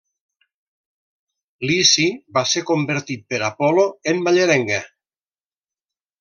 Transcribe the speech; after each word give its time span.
Lici 1.71 2.05
va 2.39 2.43
ser 2.53 2.63
convertit 2.71 3.23
per 3.35 3.43
Apol·lo 3.49 3.85
en 4.15 4.25
mallerenga. 4.31 4.81